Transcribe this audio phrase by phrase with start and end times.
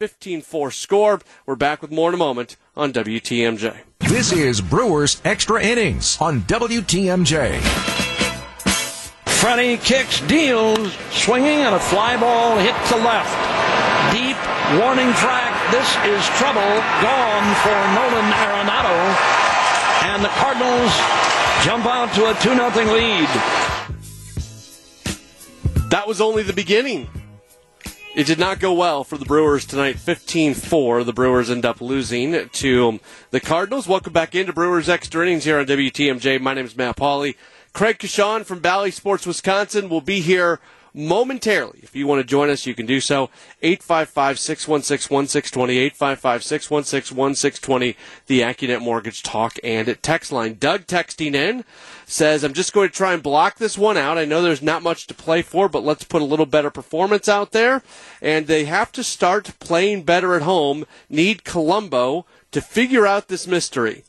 [0.00, 1.20] 15-4 score.
[1.46, 3.76] We're back with more in a moment on WTMJ.
[4.00, 7.60] This is Brewers Extra Innings on WTMJ.
[9.38, 13.30] Freddie kicks, deals, swinging, and a fly ball hit to left.
[14.10, 14.36] Deep
[14.82, 15.54] warning track.
[15.70, 16.74] This is trouble.
[16.98, 18.98] Gone for Nolan Arenado.
[20.10, 20.90] And the Cardinals
[21.62, 23.28] jump out to a 2 0 lead.
[25.90, 27.08] That was only the beginning.
[28.14, 29.98] It did not go well for the Brewers tonight.
[29.98, 31.02] 15 4.
[31.02, 33.00] The Brewers end up losing to
[33.32, 33.88] the Cardinals.
[33.88, 36.40] Welcome back into Brewers Extra Innings here on WTMJ.
[36.40, 37.34] My name is Matt Pauley.
[37.72, 40.60] Craig Coshun from Bally Sports Wisconsin will be here
[40.94, 41.80] momentarily.
[41.82, 43.28] If you want to join us, you can do so.
[43.62, 50.56] 855 616 1620, 855 616 1620, the AccuNet Mortgage Talk and Text line.
[50.58, 51.64] Doug texting in
[52.06, 54.18] says, I'm just going to try and block this one out.
[54.18, 57.28] I know there's not much to play for, but let's put a little better performance
[57.28, 57.82] out there.
[58.22, 63.46] And they have to start playing better at home, need Columbo to figure out this
[63.48, 64.04] mystery.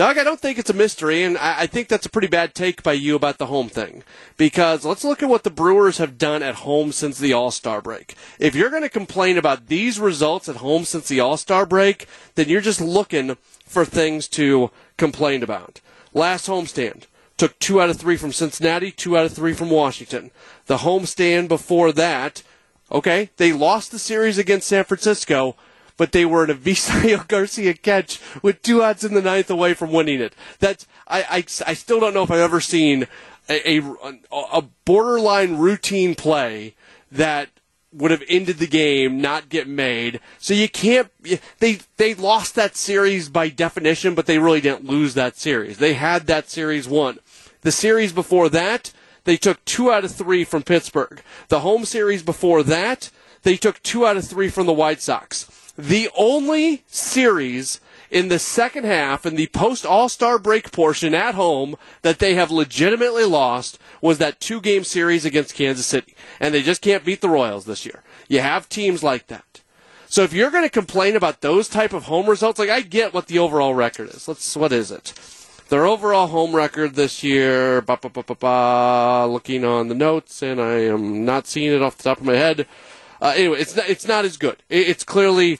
[0.00, 2.82] Doug, I don't think it's a mystery, and I think that's a pretty bad take
[2.82, 4.02] by you about the home thing.
[4.38, 7.82] Because let's look at what the Brewers have done at home since the All Star
[7.82, 8.14] break.
[8.38, 12.06] If you're going to complain about these results at home since the All Star break,
[12.34, 15.82] then you're just looking for things to complain about.
[16.14, 17.02] Last homestand
[17.36, 20.30] took two out of three from Cincinnati, two out of three from Washington.
[20.64, 22.42] The homestand before that,
[22.90, 25.56] okay, they lost the series against San Francisco
[26.00, 29.74] but they were in a Avisail Garcia catch with two outs in the ninth away
[29.74, 30.34] from winning it.
[30.58, 33.06] That's I, I, I still don't know if I've ever seen
[33.50, 36.74] a, a, a borderline routine play
[37.12, 37.50] that
[37.92, 40.20] would have ended the game, not get made.
[40.38, 41.10] So you can't.
[41.58, 45.76] They they lost that series by definition, but they really didn't lose that series.
[45.76, 47.18] They had that series won.
[47.60, 48.90] The series before that,
[49.24, 51.20] they took two out of three from Pittsburgh.
[51.48, 53.10] The home series before that,
[53.42, 55.59] they took two out of three from the White Sox.
[55.80, 61.34] The only series in the second half in the post All Star break portion at
[61.34, 66.14] home that they have legitimately lost was that two game series against Kansas City.
[66.38, 68.02] And they just can't beat the Royals this year.
[68.28, 69.62] You have teams like that.
[70.06, 73.14] So if you're going to complain about those type of home results, like I get
[73.14, 74.28] what the overall record is.
[74.28, 75.14] Let's what is it?
[75.70, 80.80] Their overall home record this year, bah, bah, bah, looking on the notes, and I
[80.80, 82.66] am not seeing it off the top of my head.
[83.20, 84.62] Uh, anyway, it's not, it's not as good.
[84.68, 85.58] It's clearly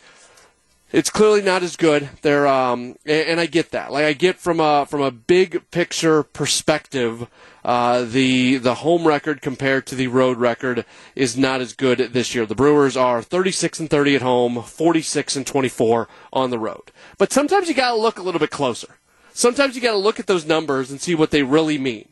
[0.92, 2.08] it's clearly not as good.
[2.22, 3.92] They're um, and, and, I get that.
[3.92, 7.28] Like I get from a from a big picture perspective,
[7.64, 10.84] uh, the the home record compared to the road record
[11.14, 12.44] is not as good this year.
[12.44, 16.90] The Brewers are 36 and 30 at home, 46 and 24 on the road.
[17.18, 18.96] But sometimes you got to look a little bit closer.
[19.32, 22.08] Sometimes you got to look at those numbers and see what they really mean.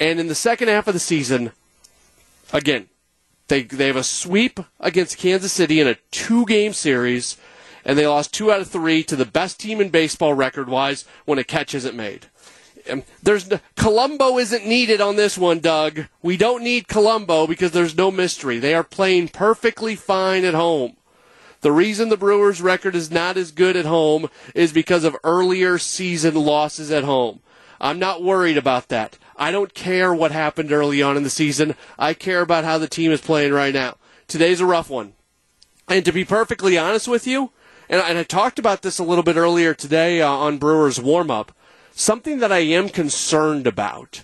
[0.00, 1.52] And in the second half of the season,
[2.52, 2.88] again,
[3.48, 7.36] they they have a sweep against Kansas City in a two game series,
[7.84, 11.04] and they lost two out of three to the best team in baseball record wise
[11.24, 12.26] when a catch isn't made.
[12.90, 16.06] Um, there's Columbo isn't needed on this one, Doug.
[16.22, 18.58] We don't need Columbo because there's no mystery.
[18.58, 20.96] They are playing perfectly fine at home.
[21.62, 25.78] The reason the Brewers' record is not as good at home is because of earlier
[25.78, 27.40] season losses at home.
[27.80, 29.16] I'm not worried about that.
[29.36, 31.74] I don't care what happened early on in the season.
[31.98, 33.96] I care about how the team is playing right now.
[34.28, 35.14] Today's a rough one.
[35.88, 37.50] And to be perfectly honest with you,
[37.88, 41.52] and, I talked about this a little bit earlier today uh, on Brewers warm up,
[41.92, 44.22] something that I am concerned about.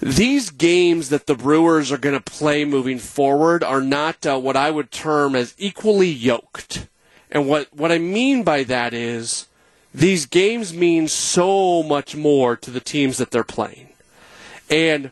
[0.00, 4.56] These games that the Brewers are going to play moving forward are not uh, what
[4.56, 6.88] I would term as equally yoked.
[7.30, 9.46] And what, what I mean by that is
[9.92, 13.88] these games mean so much more to the teams that they're playing.
[14.70, 15.10] And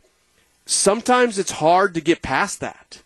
[0.66, 3.02] sometimes it's hard to get past that.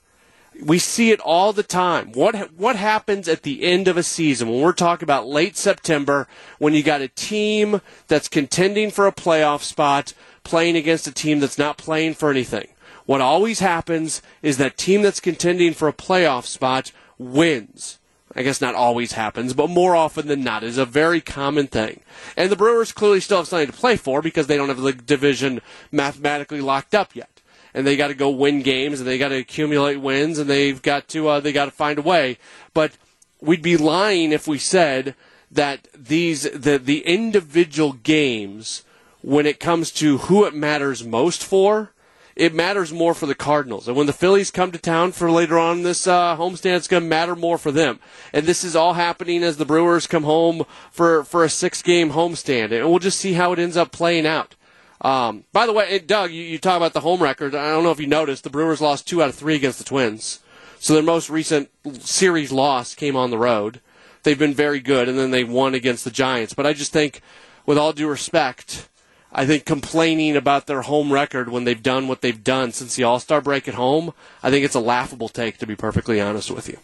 [0.62, 2.12] We see it all the time.
[2.12, 6.28] What what happens at the end of a season when we're talking about late September
[6.58, 10.12] when you got a team that's contending for a playoff spot
[10.44, 12.68] playing against a team that's not playing for anything?
[13.06, 17.98] What always happens is that team that's contending for a playoff spot wins.
[18.34, 22.00] I guess not always happens, but more often than not is a very common thing.
[22.36, 24.92] And the Brewers clearly still have something to play for because they don't have the
[24.92, 25.60] division
[25.90, 27.40] mathematically locked up yet.
[27.74, 30.80] And they got to go win games and they got to accumulate wins and they've
[30.80, 32.38] got to uh, they got to find a way.
[32.74, 32.92] But
[33.40, 35.14] we'd be lying if we said
[35.50, 38.84] that these the the individual games
[39.22, 41.91] when it comes to who it matters most for
[42.34, 43.88] it matters more for the Cardinals.
[43.88, 47.02] And when the Phillies come to town for later on this uh, homestand, it's going
[47.02, 48.00] to matter more for them.
[48.32, 52.12] And this is all happening as the Brewers come home for, for a six game
[52.12, 52.72] homestand.
[52.72, 54.54] And we'll just see how it ends up playing out.
[55.02, 57.54] Um, by the way, Doug, you, you talk about the home record.
[57.54, 59.84] I don't know if you noticed, the Brewers lost two out of three against the
[59.84, 60.38] Twins.
[60.78, 61.70] So their most recent
[62.00, 63.80] series loss came on the road.
[64.22, 66.54] They've been very good, and then they won against the Giants.
[66.54, 67.20] But I just think,
[67.66, 68.88] with all due respect,
[69.34, 73.04] I think complaining about their home record when they've done what they've done since the
[73.04, 74.12] All Star break at home,
[74.42, 76.78] I think it's a laughable take, to be perfectly honest with you.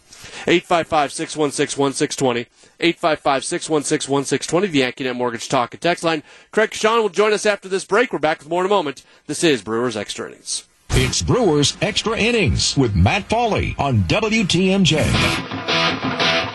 [0.47, 2.47] 855 616 1620.
[2.79, 6.23] 855 616 1620, the AccuNet Mortgage Talk and Text line.
[6.51, 8.11] Craig Coshun will join us after this break.
[8.11, 9.03] We're back with more in a moment.
[9.27, 10.65] This is Brewers Extra Innings.
[10.91, 16.48] It's Brewers Extra Innings with Matt Pauley on WTMJ.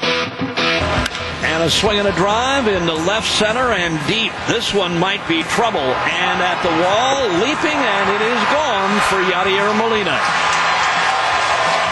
[1.55, 4.33] And a swing and a drive into left center and deep.
[4.49, 5.79] This one might be trouble.
[5.79, 10.19] And at the wall, leaping, and it is gone for Yadier Molina.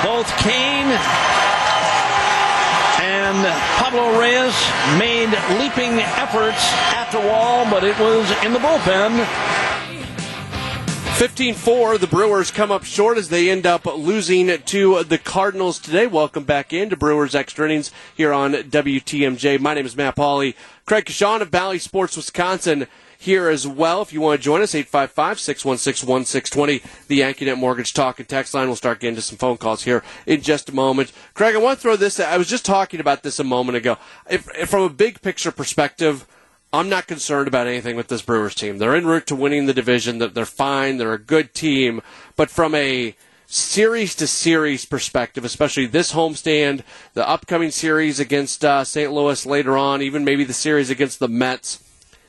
[0.02, 0.90] Both Cain
[3.06, 3.38] and
[3.78, 4.58] Pablo Reyes
[4.98, 5.30] made
[5.62, 6.66] leaping efforts
[6.98, 9.14] at the wall, but it was in the bullpen.
[11.16, 15.78] 15 4, the Brewers come up short as they end up losing to the Cardinals
[15.78, 16.06] today.
[16.06, 19.60] Welcome back into Brewers Extra Innings here on WTMJ.
[19.60, 20.54] My name is Matt Pauley.
[20.86, 22.86] Craig Coshun of Bally Sports Wisconsin
[23.18, 24.02] here as well.
[24.02, 28.54] If you want to join us, 855 616 1620, the AccuNet Mortgage Talk and Text
[28.54, 28.66] line.
[28.66, 31.12] We'll start getting to some phone calls here in just a moment.
[31.34, 32.18] Craig, I want to throw this.
[32.18, 33.96] I was just talking about this a moment ago.
[34.28, 36.26] If, if from a big picture perspective,
[36.74, 38.78] I'm not concerned about anything with this Brewers team.
[38.78, 40.18] They're en route to winning the division.
[40.18, 40.96] They're fine.
[40.96, 42.00] They're a good team.
[42.34, 43.14] But from a
[43.46, 46.82] series to series perspective, especially this homestand,
[47.12, 49.12] the upcoming series against uh, St.
[49.12, 51.84] Louis later on, even maybe the series against the Mets,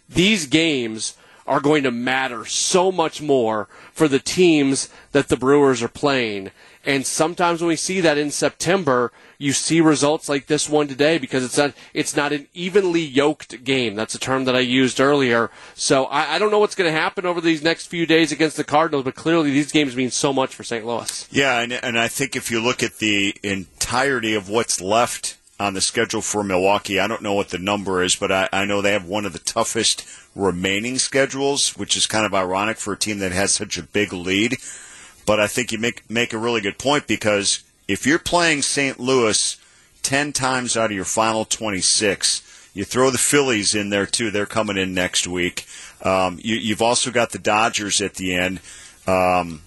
[0.09, 1.15] these games
[1.47, 6.51] are going to matter so much more for the teams that the Brewers are playing.
[6.85, 9.13] And sometimes when we see that in September,
[9.43, 13.65] you see results like this one today because it's not it's not an evenly yoked
[13.65, 13.93] game.
[13.93, 15.51] That's a term that I used earlier.
[15.75, 18.55] So I, I don't know what's going to happen over these next few days against
[18.55, 20.85] the Cardinals, but clearly these games mean so much for St.
[20.85, 21.27] Louis.
[21.29, 25.73] Yeah, and, and I think if you look at the entirety of what's left on
[25.73, 28.81] the schedule for Milwaukee, I don't know what the number is, but I, I know
[28.81, 32.97] they have one of the toughest remaining schedules, which is kind of ironic for a
[32.97, 34.55] team that has such a big lead.
[35.25, 38.99] But I think you make make a really good point because if you're playing St.
[38.99, 39.57] Louis
[40.03, 44.31] 10 times out of your final 26, you throw the Phillies in there too.
[44.31, 45.65] They're coming in next week.
[46.01, 48.59] Um, you, have also got the Dodgers at the end.
[49.07, 49.61] Um,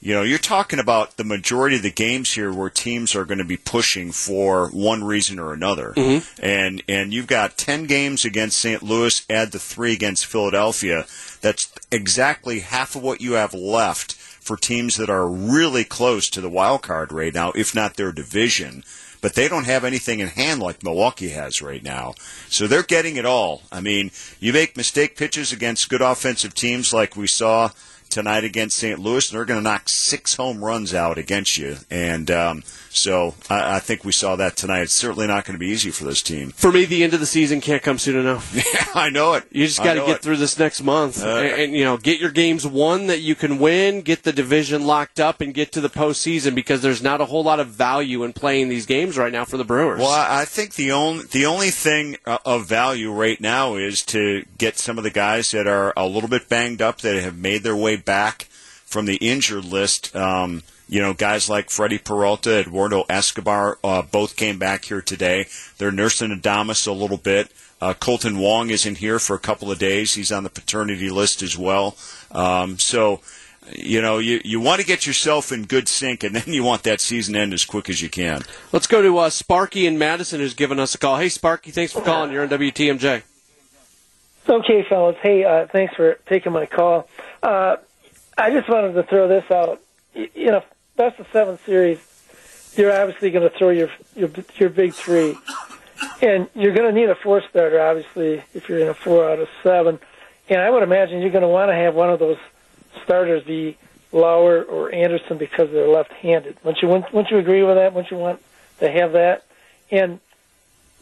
[0.00, 3.38] you know, you're talking about the majority of the games here where teams are going
[3.38, 5.94] to be pushing for one reason or another.
[5.96, 6.44] Mm-hmm.
[6.44, 8.82] And and you've got 10 games against St.
[8.82, 11.06] Louis, add the 3 against Philadelphia.
[11.40, 14.14] That's exactly half of what you have left
[14.46, 18.12] for teams that are really close to the wild card right now, if not their
[18.12, 18.84] division.
[19.20, 22.14] But they don't have anything in hand like Milwaukee has right now.
[22.48, 23.62] So they're getting it all.
[23.72, 27.70] I mean, you make mistake pitches against good offensive teams like we saw
[28.08, 28.98] tonight against St.
[28.98, 31.76] Louis, and they're going to knock six home runs out against you.
[31.90, 32.62] And um,
[32.96, 34.82] so I, I, think we saw that tonight.
[34.82, 36.50] It's certainly not going to be easy for this team.
[36.50, 38.54] For me, the end of the season can't come soon enough.
[38.54, 39.44] yeah, I know it.
[39.50, 40.22] You just got to get it.
[40.22, 43.34] through this next month, uh, and, and, you know, get your games won that you
[43.34, 47.20] can win, get the division locked up, and get to the postseason because there's not
[47.20, 50.00] a whole lot of value in playing these games right now for the Brewers.
[50.00, 54.44] Well, I think the only the only thing uh, of value right now is to
[54.56, 57.62] get some of the guys that are a little bit banged up that have made
[57.62, 58.44] their way back
[58.86, 60.16] from the injured list.
[60.16, 65.46] Um, you know, guys like Freddie Peralta, Eduardo Escobar, uh, both came back here today.
[65.78, 67.52] They're nursing Adames a little bit.
[67.80, 70.14] Uh, Kolten Wong isn't here for a couple of days.
[70.14, 71.96] He's on the paternity list as well.
[72.30, 73.20] Um, so,
[73.72, 76.84] you know, you, you want to get yourself in good sync, and then you want
[76.84, 78.42] that season end as quick as you can.
[78.72, 81.18] Let's go to uh, Sparky in Madison, who's given us a call.
[81.18, 82.32] Hey, Sparky, thanks for calling.
[82.32, 83.22] You're on WTMJ.
[84.48, 85.16] Okay, fellas.
[85.20, 87.08] Hey, uh, thanks for taking my call.
[88.38, 89.80] I just wanted to throw this out.
[90.14, 90.64] You know,
[90.96, 91.98] best of seven series,
[92.76, 95.36] you're obviously going to throw your your your big three,
[96.20, 99.38] and you're going to need a four starter, obviously, if you're in a four out
[99.38, 99.98] of seven.
[100.48, 102.38] And I would imagine you're going to want to have one of those
[103.04, 103.76] starters be
[104.12, 106.58] Lauer or Anderson because they're left-handed.
[106.62, 107.92] Wouldn't you wouldn't you agree with that?
[107.92, 108.42] Wouldn't you want
[108.80, 109.44] to have that?
[109.90, 110.20] And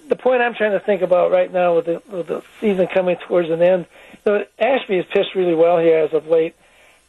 [0.09, 3.17] the point I'm trying to think about right now with the, with the season coming
[3.17, 3.87] towards an end,
[4.25, 6.55] you know, Ashby has pitched really well here as of late.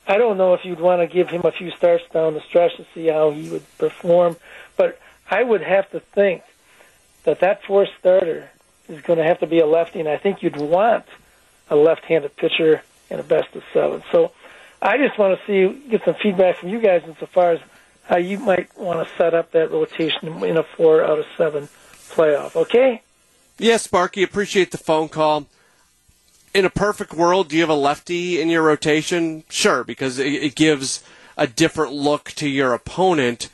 [0.08, 2.78] I don't know if you'd want to give him a few starts down the stretch
[2.78, 4.38] to see how he would perform,
[4.78, 6.44] but I would have to think
[7.24, 8.50] that that fourth starter
[8.88, 11.06] is going to have to be a lefty, and I think you'd want
[11.70, 14.04] a left-handed pitcher in a best of seven.
[14.12, 14.32] So
[14.82, 17.60] I just want to see get some feedback from you guys insofar as
[18.04, 21.68] how you might want to set up that rotation in a four out of seven
[22.10, 22.56] playoff.
[22.56, 23.02] Okay?
[23.58, 24.22] Yes, Sparky.
[24.22, 25.48] Appreciate the phone call
[26.56, 29.44] in a perfect world, do you have a lefty in your rotation?
[29.50, 31.04] Sure, because it, it gives
[31.36, 33.50] a different look to your opponent.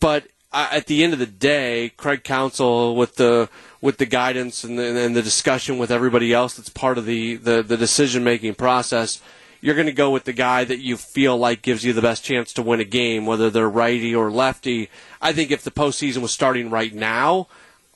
[0.00, 3.48] But at the end of the day, Craig Counsell, with the
[3.80, 7.36] with the guidance and the, and the discussion with everybody else that's part of the
[7.36, 9.22] the, the decision making process,
[9.62, 12.22] you're going to go with the guy that you feel like gives you the best
[12.22, 14.90] chance to win a game, whether they're righty or lefty.
[15.22, 17.48] I think if the postseason was starting right now,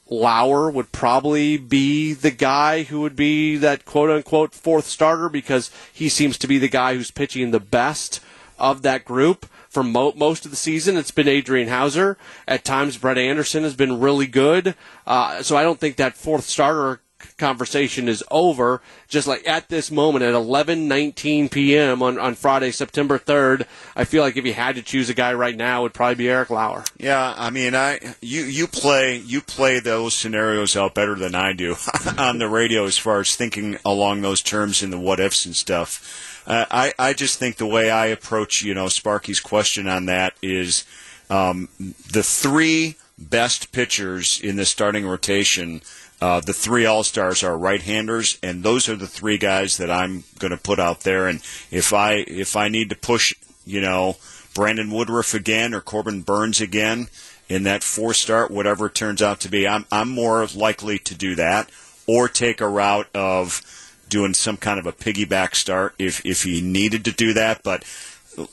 [0.09, 5.71] Lauer would probably be the guy who would be that quote unquote fourth starter because
[5.93, 8.21] he seems to be the guy who's pitching the best
[8.59, 10.97] of that group for mo- most of the season.
[10.97, 12.17] It's been Adrian Houser.
[12.47, 14.75] At times, Brett Anderson has been really good.
[15.07, 17.01] Uh, so I don't think that fourth starter
[17.37, 18.81] conversation is over.
[19.09, 22.03] Just like at this moment at 11:19 p.m.
[22.03, 25.35] on on Friday, September 3rd, I feel like if you had to choose a guy
[25.35, 26.85] right now, it would probably be Eric Lauer.
[26.99, 31.53] Yeah, I mean, I you you play you play those scenarios out better than I
[31.53, 31.77] do
[32.19, 35.57] on the radio as far as thinking along those terms and the what ifs and
[35.57, 36.43] stuff.
[36.47, 40.35] Uh, I I just think the way I approach you know Sparky's question on that
[40.43, 40.85] is
[41.31, 45.81] um, the three best pitchers in the starting rotation
[46.21, 50.25] uh, the three All Stars are right-handers, and those are the three guys that I'm
[50.39, 51.29] going to put out there.
[51.29, 53.35] And if I if I need to push,
[53.67, 54.17] you know,
[54.55, 57.09] Brandon Woodruff again or Corbin Burnes again
[57.49, 61.15] in that four start, whatever it turns out to be, I'm I'm more likely to
[61.15, 61.71] do that
[62.07, 63.61] or take a route of
[64.09, 67.63] doing some kind of a piggyback start if if he needed to do that.
[67.63, 67.85] But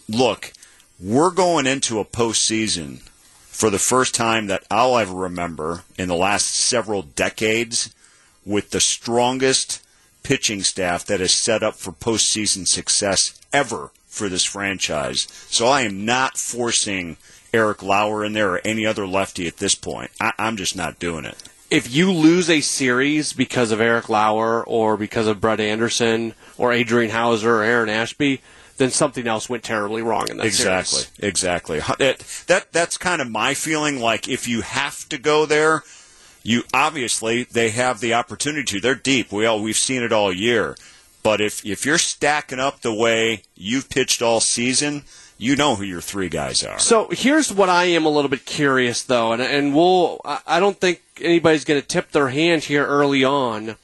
[0.10, 0.51] look,
[1.00, 3.01] we're going into a postseason
[3.53, 7.93] for the first time that I'll ever remember in the last several decades
[8.43, 9.81] with the strongest
[10.24, 15.27] pitching staff that is set up for postseason success ever for this franchise.
[15.50, 17.17] So I am not forcing
[17.53, 20.10] Eric Lauer in there or any other lefty at this point.
[20.19, 21.38] I- am just not doing it.
[21.69, 26.74] If you lose a series because of Eric Lauer or because of Brett Anderson or
[26.74, 28.41] Adrian Houser or Aaron Ashby,
[28.77, 31.20] then something else went terribly wrong in that exactly, series.
[31.20, 31.80] Exactly.
[31.80, 34.00] That, that that's kind of my feeling.
[34.00, 35.84] Like if you have to go there,
[36.42, 38.82] you obviously they have the opportunity to.
[38.82, 39.32] They're deep.
[39.32, 40.75] We all we've seen it all year.
[41.22, 45.03] But if if you're stacking up the way you've pitched all season,
[45.38, 46.80] you know who your three guys are.
[46.80, 50.80] So here's what I am a little bit curious though, and and we'll I don't
[50.80, 53.77] think anybody's going to tip their hand here early on,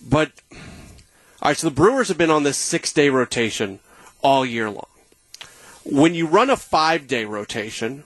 [0.00, 1.56] but all right.
[1.56, 3.80] So the Brewers have been on this six day rotation
[4.22, 4.86] all year long.
[5.84, 8.04] When you run a five day rotation,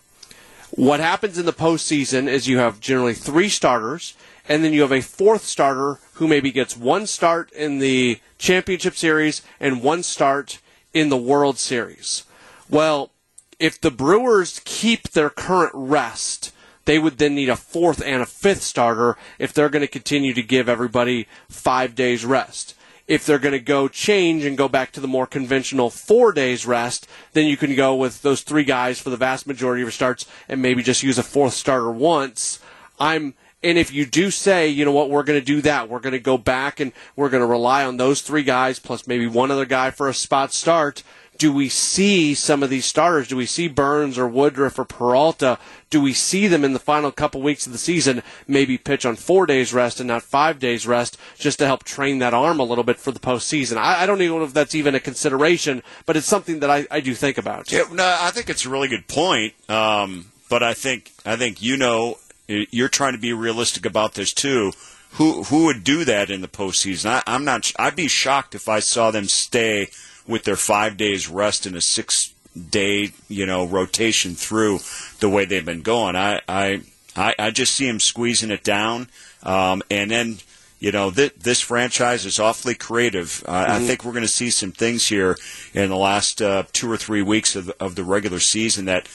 [0.70, 4.14] what happens in the postseason is you have generally three starters,
[4.49, 8.94] and then you have a fourth starter who maybe gets one start in the championship
[8.94, 10.58] series and one start
[10.92, 12.25] in the World Series.
[12.68, 13.11] Well,
[13.58, 16.52] if the Brewers keep their current rest,
[16.85, 20.35] they would then need a fourth and a fifth starter if they're going to continue
[20.35, 22.75] to give everybody five days rest
[23.06, 26.66] if they're going to go change and go back to the more conventional four days
[26.66, 29.92] rest, then you can go with those three guys for the vast majority of your
[29.92, 32.60] starts and maybe just use a fourth starter once.
[32.98, 36.00] I'm and if you do say, you know what, we're going to do that, we're
[36.00, 39.26] going to go back and we're going to rely on those three guys plus maybe
[39.26, 41.02] one other guy for a spot start,
[41.38, 43.28] do we see some of these starters?
[43.28, 45.59] Do we see Burnes or Woodruff or Peralta?
[45.90, 49.16] Do we see them in the final couple weeks of the season maybe pitch on
[49.16, 52.64] four days rest and not five days rest just to help train that arm a
[52.64, 53.76] little bit for the postseason?
[53.76, 56.87] I, I don't even know if that's even a consideration, but it's something that I,
[56.90, 57.71] I do think about.
[57.71, 59.55] Yeah, no, I think it's a really good point.
[59.71, 64.33] Um, but I think I think you know you're trying to be realistic about this
[64.33, 64.73] too.
[65.12, 67.07] Who who would do that in the postseason?
[67.07, 67.73] I, I'm not.
[67.78, 69.88] I'd be shocked if I saw them stay
[70.26, 72.33] with their five days rest and a six
[72.71, 74.80] day, you know, rotation through
[75.21, 76.16] the way they've been going.
[76.16, 76.83] I, I,
[77.14, 79.09] I, I just see them squeezing it down.
[79.42, 80.38] Um, and then,
[80.80, 83.42] you know, th- this franchise is awfully creative.
[83.47, 83.73] Uh, mm-hmm.
[83.73, 85.37] I think we're going to see some things here
[85.75, 89.09] in the last uh, two or three weeks of, of the regular season that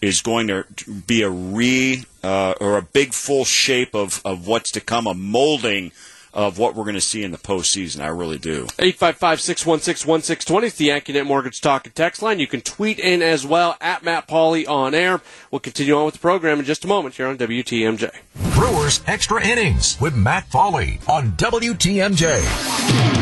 [0.00, 0.64] is going to
[1.06, 5.14] be a re uh, or a big full shape of, of what's to come, a
[5.14, 5.90] molding
[6.36, 8.00] of what we're going to see in the postseason.
[8.00, 8.68] I really do.
[8.78, 12.38] 855 616 1620 is the AccuNet Mortgage Talk and Text line.
[12.38, 15.22] You can tweet in as well at Matt Pauley on air.
[15.50, 18.10] We'll continue on with the program in just a moment here on WTMJ.
[18.54, 23.16] Brewers Extra Innings with Matt Pauley on WTMJ.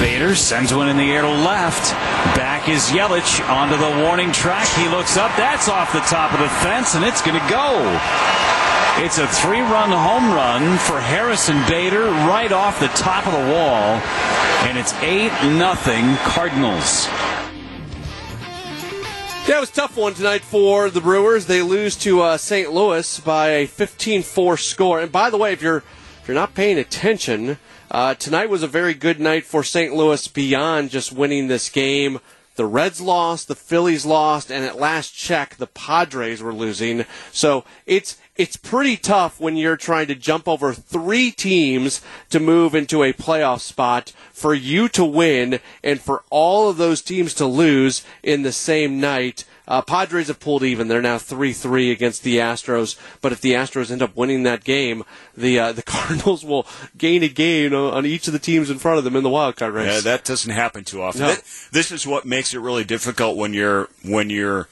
[0.00, 1.92] Bader sends one in the air to left.
[2.34, 4.66] Back is Yelich onto the warning track.
[4.68, 5.30] He looks up.
[5.36, 8.59] That's off the top of the fence, and it's going to go.
[9.02, 13.52] It's a three run home run for Harrison Bader right off the top of the
[13.52, 14.00] wall.
[14.66, 17.06] And it's 8 nothing Cardinals.
[19.48, 21.46] Yeah, it was a tough one tonight for the Brewers.
[21.46, 22.70] They lose to uh, St.
[22.70, 25.00] Louis by a 15-4 score.
[25.00, 25.78] And by the way, if you're
[26.22, 27.58] if you're not paying attention,
[27.90, 29.94] uh, tonight was a very good night for St.
[29.94, 32.20] Louis beyond just winning this game.
[32.60, 37.06] The Reds lost, the Phillies lost, and at last check, the Padres were losing.
[37.32, 42.74] So it's it's pretty tough when you're trying to jump over three teams to move
[42.74, 47.46] into a playoff spot for you to win and for all of those teams to
[47.46, 49.46] lose in the same night.
[49.68, 50.88] Uh, Padres have pulled even.
[50.88, 52.96] They're now three three against the Astros.
[53.20, 55.04] But if the Astros end up winning that game,
[55.36, 56.66] the uh, the Cardinals will
[56.98, 59.56] gain a game on each of the teams in front of them in the wild
[59.56, 59.92] card race.
[59.92, 61.22] Yeah, that doesn't happen too often.
[61.22, 61.28] No.
[61.28, 64.68] That- this is what makes it really difficult when you're when you're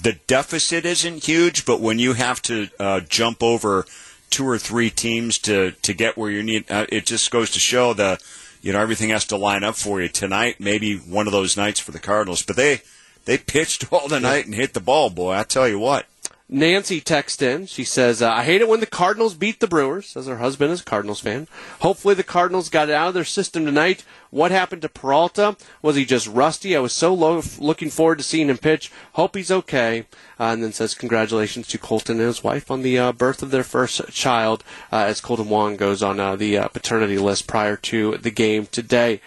[0.00, 3.84] the deficit isn't huge, but when you have to uh, jump over
[4.30, 7.58] two or three teams to to get where you need, uh, it just goes to
[7.58, 8.18] show the
[8.62, 10.56] you know everything has to line up for you tonight.
[10.60, 12.82] Maybe one of those nights for the Cardinals, but they
[13.28, 15.34] they pitched all the night and hit the ball, boy.
[15.34, 16.06] I tell you what.
[16.48, 17.66] Nancy texts in.
[17.66, 20.72] She says, uh, I hate it when the Cardinals beat the Brewers, says her husband
[20.72, 21.46] is a Cardinals fan.
[21.80, 24.02] Hopefully the Cardinals got it out of their system tonight.
[24.30, 25.58] What happened to Peralta?
[25.82, 26.74] Was he just rusty?
[26.74, 28.90] I was so low, looking forward to seeing him pitch.
[29.12, 30.06] Hope he's okay.
[30.40, 33.50] Uh, and then says, congratulations to Kolten and his wife on the uh, birth of
[33.50, 37.76] their first child, uh, as Kolten Wong goes on uh, the uh, paternity list prior
[37.76, 39.20] to the game today.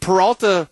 [0.00, 0.68] Peralta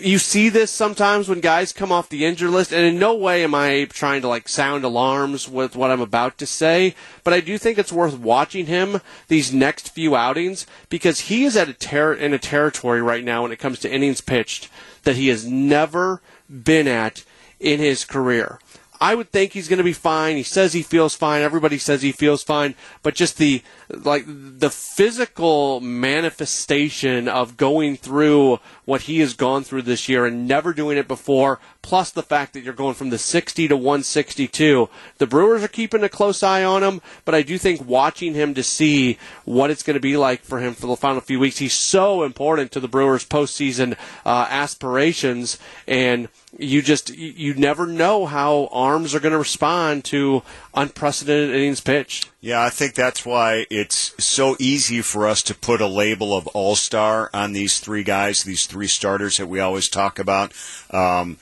[0.00, 3.44] you see this sometimes when guys come off the injured list, and in no way
[3.44, 7.40] am I trying to like sound alarms with what I'm about to say, but I
[7.40, 11.74] do think it's worth watching him these next few outings because he is at a
[11.74, 14.70] ter- in a territory right now when it comes to innings pitched
[15.02, 17.24] that he has never been at
[17.60, 18.58] in his career.
[19.00, 20.36] I would think he's going to be fine.
[20.36, 21.42] He says he feels fine.
[21.42, 28.60] Everybody says he feels fine, but just the like the physical manifestation of going through
[28.84, 32.52] what he has gone through this year and never doing it before, plus the fact
[32.52, 34.88] that you're going from the 60 to 162.
[35.18, 38.54] The Brewers are keeping a close eye on him, but I do think watching him
[38.54, 41.58] to see what it's going to be like for him for the final few weeks,
[41.58, 46.28] he's so important to the Brewers' postseason uh, aspirations and
[46.58, 50.42] you just you never know how arms are going to respond to
[50.74, 52.30] unprecedented innings pitched.
[52.40, 56.48] Yeah, I think that's why it's so easy for us to put a label of
[56.48, 60.52] all star on these three guys, these three starters that we always talk about.
[60.90, 61.36] Um,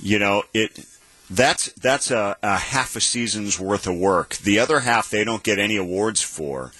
[0.00, 0.86] you know, it
[1.30, 4.36] that's that's a, a half a season's worth of work.
[4.36, 6.72] The other half they don't get any awards for.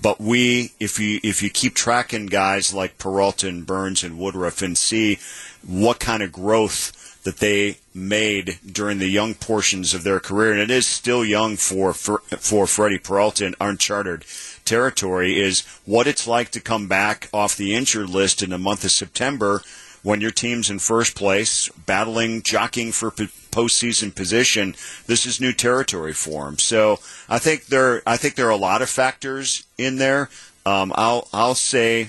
[0.00, 4.62] But we, if you if you keep tracking guys like Peralta and Burnes and Woodruff
[4.62, 5.18] and see
[5.66, 10.60] what kind of growth that they made during the young portions of their career, and
[10.60, 14.24] it is still young for for, for Freddie Peralta in uncharted
[14.64, 18.84] territory, is what it's like to come back off the injured list in the month
[18.84, 19.60] of September
[20.02, 24.74] when your team's in first place, battling, jockeying for p- postseason position.
[25.06, 26.58] This is new territory for him.
[26.58, 30.30] So I think there, I think there are a lot of factors in there.
[30.64, 32.08] Um, I'll, I'll say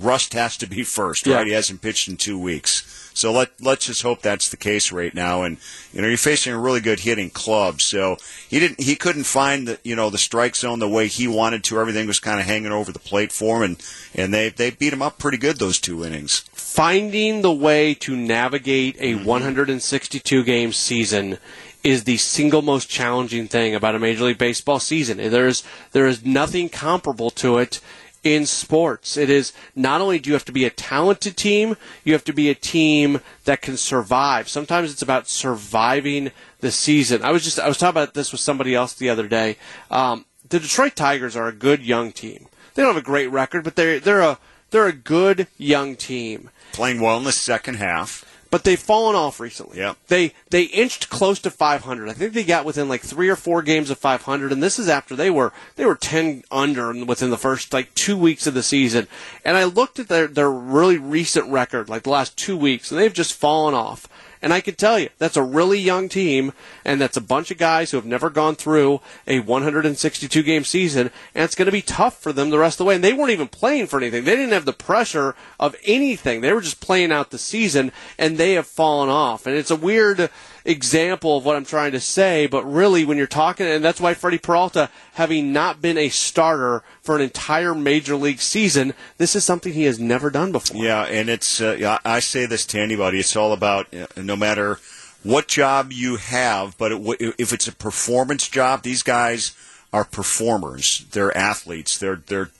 [0.00, 1.36] Rust has to be first, Yeah.
[1.36, 1.46] right?
[1.46, 3.07] He hasn't pitched in two weeks.
[3.18, 5.42] So let let's just hope that's the case right now.
[5.42, 5.56] And
[5.92, 8.16] you know, you're facing a really good hitting club, so
[8.48, 11.64] he didn't he couldn't find the you know the strike zone the way he wanted
[11.64, 11.80] to.
[11.80, 14.92] Everything was kind of hanging over the plate for him, and and they they beat
[14.92, 16.44] him up pretty good those two innings.
[16.52, 19.24] Finding the way to navigate a mm-hmm.
[19.24, 21.38] 162 game season
[21.82, 25.16] is the single most challenging thing about a Major League Baseball season.
[25.16, 27.80] There's there is nothing comparable to it
[28.24, 29.16] in sports.
[29.16, 32.32] It is not only do you have to be a talented team, you have to
[32.32, 34.48] be a team that can survive.
[34.48, 37.22] Sometimes it's about surviving the season.
[37.22, 39.56] I was just I was talking about this with somebody else the other day.
[39.90, 42.46] Um, the Detroit Tigers are a good young team.
[42.74, 44.38] They don't have a great record, but they're they're a
[44.70, 48.24] they're a good young team Playing well in the second half.
[48.50, 49.78] But they've fallen off recently.
[49.78, 49.96] Yep.
[50.08, 52.08] They they inched close to 500.
[52.08, 54.88] I think they got within like three or four games of 500, and this is
[54.88, 58.62] after they were they were 10 under within the first like two weeks of the
[58.62, 59.06] season.
[59.44, 63.00] And I looked at their their really recent record, like the last two weeks, and
[63.00, 64.08] they've just fallen off.
[64.40, 66.52] And I can tell you, that's a really young team,
[66.84, 71.10] and that's a bunch of guys who have never gone through a 162 game season,
[71.34, 72.94] and it's going to be tough for them the rest of the way.
[72.94, 74.24] And they weren't even playing for anything.
[74.24, 76.40] They didn't have the pressure of anything.
[76.40, 79.46] They were just playing out the season, and they have fallen off.
[79.46, 80.30] And it's a weird
[80.64, 84.14] example of what I'm trying to say, but really, when you're talking, and that's why
[84.14, 89.44] Freddie Peralta, having not been a starter for an entire major league season, this is
[89.44, 90.82] something he has never done before.
[90.82, 93.18] Yeah, and it's, uh, I say this to anybody.
[93.18, 94.78] It's all about uh, no matter
[95.22, 99.56] what job you have, but it, if it's a performance job, these guys
[99.92, 101.06] are performers.
[101.10, 101.98] They're athletes.
[101.98, 102.50] They're they're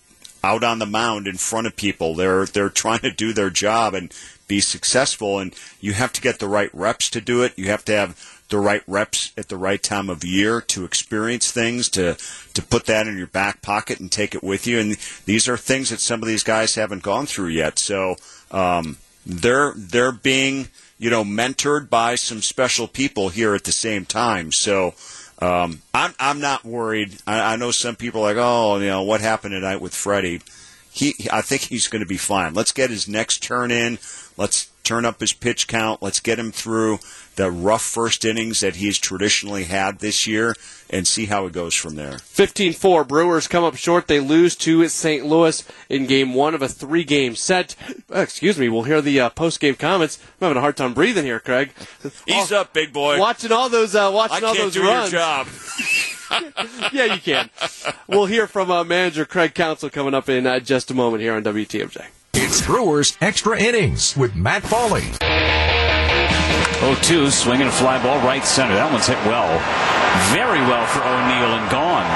[0.48, 2.14] out on the mound in front of people.
[2.14, 4.12] They're they're trying to do their job and
[4.46, 5.38] be successful.
[5.38, 7.58] And you have to get the right reps to do it.
[7.58, 11.50] You have to have the right reps at the right time of year to experience
[11.50, 12.16] things, to
[12.54, 14.80] to put that in your back pocket and take it with you.
[14.80, 17.78] And these are things that some of these guys haven't gone through yet.
[17.78, 18.16] So
[18.50, 24.04] um, they're they're being you know, mentored by some special people here at the same
[24.04, 24.50] time.
[24.50, 24.94] So
[25.40, 27.16] um, I'm I'm not worried.
[27.26, 30.40] I, I know some people are like, oh, you know, what happened tonight with Freddie?
[30.90, 32.54] He, I think he's going to be fine.
[32.54, 33.98] Let's get his next turn in.
[34.36, 36.02] Let's turn up his pitch count.
[36.02, 37.00] Let's get him through
[37.36, 40.54] the rough first innings that he's traditionally had this year
[40.88, 42.16] and see how it goes from there.
[42.18, 43.04] 15 4.
[43.04, 44.06] Brewers come up short.
[44.06, 45.26] They lose to St.
[45.26, 47.76] Louis in game one of a three game set.
[48.12, 48.70] Uh, excuse me.
[48.70, 50.18] We'll hear the uh, post game comments.
[50.40, 51.72] I'm having a hard time breathing here, Craig.
[52.26, 53.20] Ease up, big boy.
[53.20, 55.12] Watching all those, uh, watching I all can't those do runs.
[55.12, 55.48] your job.
[56.94, 57.50] yeah, you can.
[58.06, 61.34] We'll hear from uh, manager Craig Counsell coming up in uh, just a moment here
[61.34, 62.06] on WTMJ.
[62.50, 65.02] It's Brewers Extra Innings with Matt Pauley.
[66.80, 68.74] 0-2, swinging a fly ball right center.
[68.74, 69.52] That one's hit well.
[70.32, 72.08] Very well for O'Neill and gone.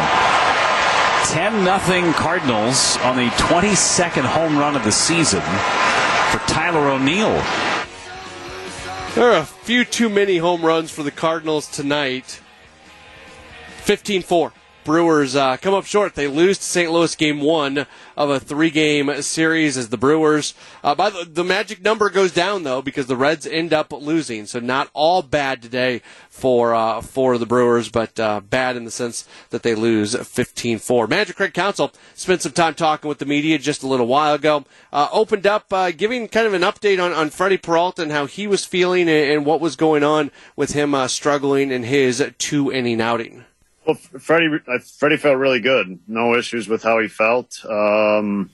[1.36, 7.38] 10 nothing Cardinals on the 22nd home run of the season for Tyler O'Neill.
[9.14, 12.40] There are a few too many home runs for the Cardinals tonight.
[13.82, 14.52] 15 4.
[14.84, 16.14] Brewers uh, come up short.
[16.14, 16.90] They lose to St.
[16.90, 20.54] Louis game one of a three game series as the Brewers.
[20.82, 24.46] Uh, by the, the magic number goes down though because the Reds end up losing.
[24.46, 28.90] So not all bad today for uh, for the Brewers, but uh, bad in the
[28.90, 31.08] sense that they lose 15-4.
[31.08, 34.64] Manager Craig Counsell spent some time talking with the media just a little while ago.
[34.92, 38.26] Uh, opened up uh, giving kind of an update on, on Freddie Peralta and how
[38.26, 42.72] he was feeling and, and what was going on with him struggling in his two
[42.72, 43.44] inning outing.
[43.84, 44.58] Well, Freddie,
[44.98, 45.98] Freddie felt really good.
[46.06, 47.64] No issues with how he felt.
[47.64, 48.50] Um,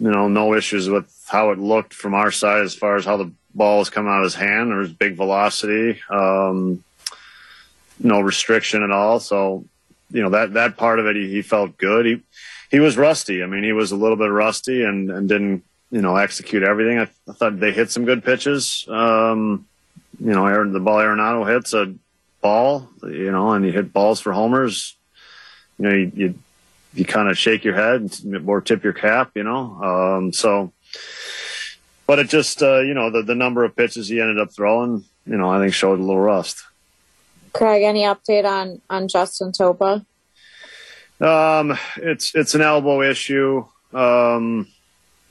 [0.00, 3.16] you know, no issues with how it looked from our side as far as how
[3.16, 4.70] the ball was coming out of his hand.
[4.70, 6.82] There was big velocity, um,
[8.00, 9.20] no restriction at all.
[9.20, 9.64] So,
[10.10, 12.04] you know, that, that part of it, he, he felt good.
[12.04, 12.22] He,
[12.70, 13.42] he was rusty.
[13.42, 16.98] I mean, he was a little bit rusty and, and didn't, you know, execute everything.
[16.98, 18.84] I, I thought they hit some good pitches.
[18.88, 19.68] Um,
[20.18, 21.94] you know, Aaron, the ball Arenado hits a
[22.42, 24.96] ball, you know, and you hit balls for homers,
[25.78, 26.38] you know, you, you,
[26.92, 28.14] you kind of shake your head
[28.46, 29.82] or tip your cap, you know.
[29.82, 30.72] Um, so,
[32.06, 35.04] but it just, uh, you know, the, the number of pitches he ended up throwing,
[35.24, 36.62] you know, I think showed a little rust.
[37.54, 40.04] Craig, any update on, on Justin Topa?
[41.20, 43.64] Um, it's, it's an elbow issue.
[43.92, 44.68] Um,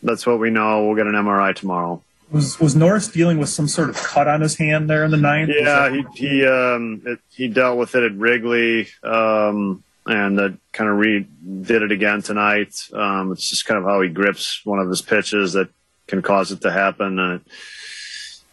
[0.01, 0.85] that's what we know.
[0.85, 2.01] We'll get an MRI tomorrow.
[2.31, 5.17] Was was Norris dealing with some sort of cut on his hand there in the
[5.17, 5.51] ninth?
[5.53, 10.89] Yeah, he he um it, he dealt with it at Wrigley, um, and that kind
[10.89, 11.27] of re
[11.61, 12.73] did it again tonight.
[12.93, 15.69] Um, it's just kind of how he grips one of his pitches that
[16.07, 17.47] can cause it to happen, and it,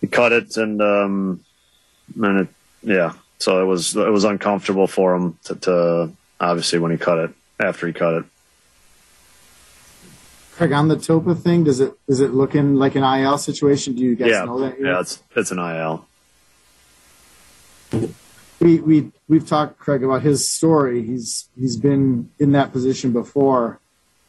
[0.00, 1.44] he cut it, and um,
[2.20, 2.48] and it
[2.82, 7.18] yeah, so it was it was uncomfortable for him to, to obviously when he cut
[7.18, 8.24] it after he cut it.
[10.58, 13.94] Craig, on the Topa thing, does it is it looking like an IL situation?
[13.94, 14.76] Do you guys yeah, know that?
[14.76, 14.86] Yet?
[14.88, 16.04] Yeah, it's it's an IL.
[18.58, 21.06] We we we've talked Craig about his story.
[21.06, 23.78] He's he's been in that position before.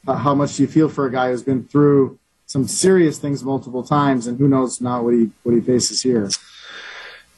[0.07, 3.43] Uh, how much do you feel for a guy who's been through some serious things
[3.43, 6.29] multiple times, and who knows now what he what he faces here?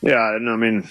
[0.01, 0.89] Yeah, and I mean,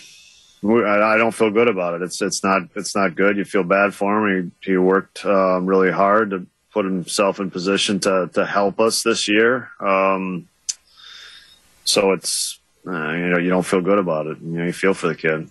[0.64, 2.02] I don't feel good about it.
[2.02, 3.36] It's it's not it's not good.
[3.36, 4.52] You feel bad for him.
[4.62, 9.02] He he worked um, really hard to put himself in position to to help us
[9.02, 9.70] this year.
[9.80, 10.48] Um,
[11.85, 14.38] so it's uh, you know you don't feel good about it.
[14.40, 15.50] You know you feel for the kid.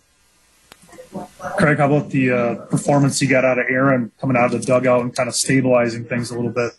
[1.57, 4.65] Craig, how about the uh, performance you got out of Aaron coming out of the
[4.65, 6.71] dugout and kind of stabilizing things a little bit?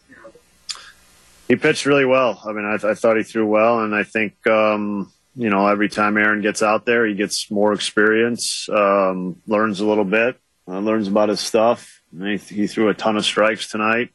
[1.49, 2.41] He pitched really well.
[2.47, 5.89] I mean, I, I thought he threw well, and I think um, you know every
[5.89, 10.79] time Aaron gets out there, he gets more experience, um, learns a little bit, uh,
[10.79, 12.01] learns about his stuff.
[12.17, 14.11] He, he, threw a ton of strikes tonight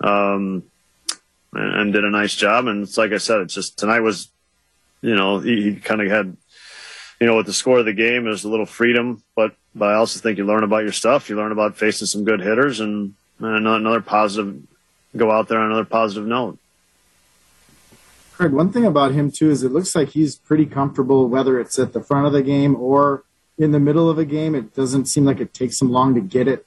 [0.00, 0.64] um,
[1.52, 2.66] and, did a nice job.
[2.66, 4.28] And it's like I said, it's just tonight was,
[5.02, 6.36] you know, he, he kind of had,
[7.20, 9.94] you know, with the score of the game, there's a little freedom, but, but I
[9.94, 11.28] also think you learn about your stuff.
[11.28, 14.62] You learn about facing some good hitters and, and another positive,
[15.16, 16.58] go out there on another positive note.
[18.32, 21.78] Craig, one thing about him too is it looks like he's pretty comfortable whether it's
[21.78, 23.24] at the front of the game or
[23.58, 24.54] in the middle of a game.
[24.54, 26.66] It doesn't seem like it takes him long to get it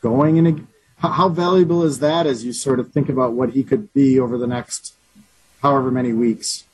[0.00, 0.71] going in a
[1.10, 4.38] how valuable is that as you sort of think about what he could be over
[4.38, 4.94] the next
[5.62, 6.64] however many weeks?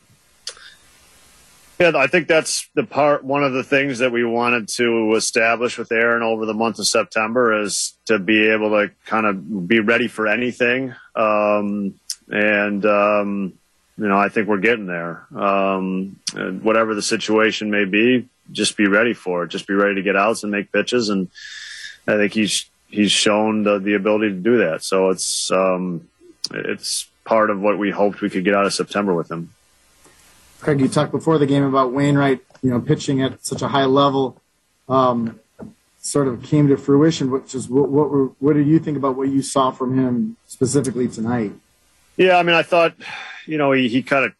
[1.79, 3.23] Yeah, I think that's the part.
[3.23, 6.88] One of the things that we wanted to establish with Aaron over the month of
[6.88, 10.95] September is to be able to kind of be ready for anything.
[11.14, 11.95] Um,
[12.29, 13.53] and um,
[13.97, 15.27] you know, I think we're getting there.
[15.35, 16.19] Um,
[16.62, 19.49] whatever the situation may be, just be ready for it.
[19.49, 21.09] Just be ready to get outs and make pitches.
[21.11, 21.29] And
[22.09, 24.83] I think he's he's shown the, the ability to do that.
[24.83, 26.09] So it's um,
[26.51, 29.51] it's part of what we hoped we could get out of September with him.
[30.61, 33.85] Craig, you talked before the game about Wainwright, you know, pitching at such a high
[33.85, 34.40] level.
[34.88, 35.38] Um,
[36.01, 37.31] sort of came to fruition.
[37.31, 40.37] Which is what what, were, what did you think about what you saw from him
[40.46, 41.53] specifically tonight?
[42.16, 42.94] Yeah, I mean, I thought,
[43.46, 44.33] you know, he, he kind of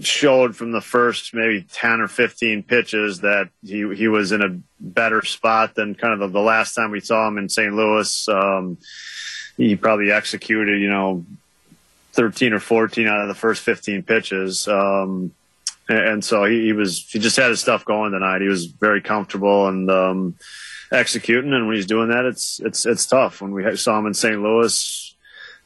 [0.00, 4.58] showed from the first maybe 10 or 15 pitches that he, he was in a
[4.80, 7.74] better spot than kind of the, the last time we saw him in St.
[7.74, 8.28] Louis.
[8.28, 8.78] Um,
[9.56, 11.24] he probably executed, you know,
[12.12, 14.68] 13 or 14 out of the first 15 pitches.
[14.68, 15.32] Um,
[15.88, 18.40] and, so he, he, was, he just had his stuff going tonight.
[18.40, 20.36] He was very comfortable and, um,
[20.90, 21.52] executing.
[21.52, 23.40] And when he's doing that, it's, it's, it's tough.
[23.40, 24.40] When we saw him in St.
[24.40, 25.11] Louis,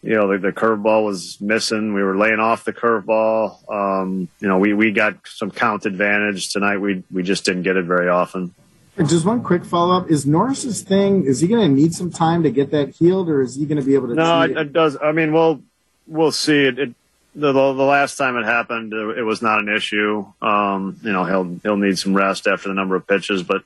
[0.06, 1.92] you know, the, the curveball was missing.
[1.92, 3.70] We were laying off the curveball.
[3.70, 6.76] Um, you know, we, we got some count advantage tonight.
[6.76, 8.54] We, we just didn't get it very often.
[8.98, 11.24] Just one quick follow up: Is Norris's thing?
[11.24, 13.78] Is he going to need some time to get that healed, or is he going
[13.78, 14.14] to be able to?
[14.14, 14.96] No, it, it, does.
[15.02, 15.60] I mean, we'll
[16.06, 16.64] we'll see.
[16.64, 16.94] It, it
[17.34, 20.24] the, the last time it happened, it was not an issue.
[20.40, 23.64] Um, you know, he'll he'll need some rest after the number of pitches, but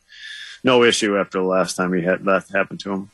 [0.65, 3.11] no issue after the last time he had that happened to him.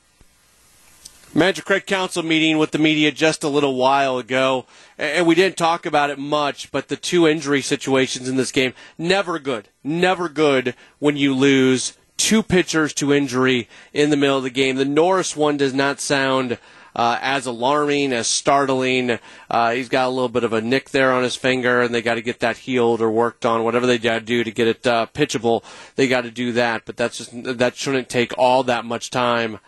[1.37, 4.65] Manager Craig Counsell meeting with the media just a little while ago,
[4.97, 8.73] and we didn't talk about it much, but the two injury situations in this game,
[8.97, 9.69] never good.
[9.85, 14.77] Never good when you lose two pitchers to injury in the middle of the game.
[14.77, 16.57] The Norris one does not sound
[16.95, 19.19] uh, as alarming, as startling.
[19.51, 22.01] Uh, he's got a little bit of a nick there on his finger, and they
[22.01, 23.63] got to get that healed or worked on.
[23.63, 25.63] Whatever they got to do to get it uh, pitchable,
[25.97, 26.87] they got to do that.
[26.87, 29.59] But that's just that shouldn't take all that much time.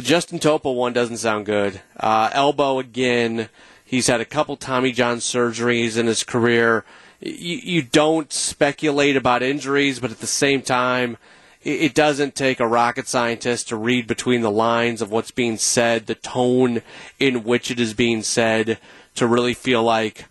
[0.00, 1.82] The Justin Topa one doesn't sound good.
[1.94, 3.50] Uh, elbow again.
[3.84, 6.86] He's had a couple Tommy John surgeries in his career.
[7.20, 11.18] You, you don't speculate about injuries, but at the same time,
[11.62, 15.58] it, it doesn't take a rocket scientist to read between the lines of what's being
[15.58, 16.80] said, the tone
[17.18, 18.78] in which it is being said,
[19.16, 20.24] to really feel like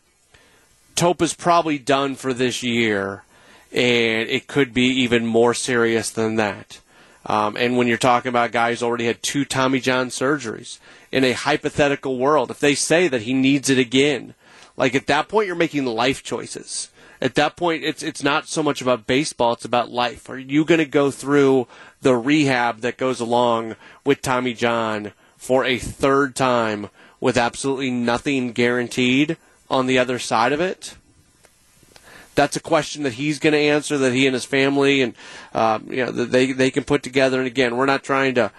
[0.95, 3.23] Topa's probably done for this year,
[3.71, 6.79] and it could be even more serious than that.
[7.25, 10.79] Um, and when you're talking about guys already had two Tommy John surgeries
[11.11, 14.35] in a hypothetical world, if they say that he needs it again,
[14.77, 16.89] like at that point you're making life choices.
[17.21, 20.29] At that point, it's it's not so much about baseball; it's about life.
[20.29, 21.67] Are you going to go through
[22.01, 28.53] the rehab that goes along with Tommy John for a third time with absolutely nothing
[28.53, 29.35] guaranteed
[29.69, 30.95] on the other side of it?
[32.39, 35.13] That's a question that he's going to answer that he and his family and
[35.53, 37.37] uh, you know they they can put together.
[37.37, 38.51] And again, we're not trying to.